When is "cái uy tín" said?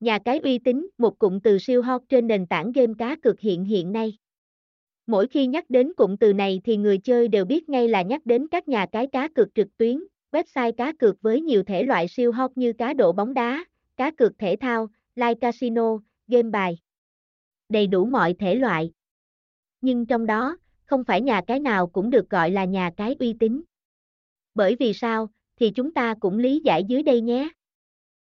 0.18-0.86, 22.96-23.62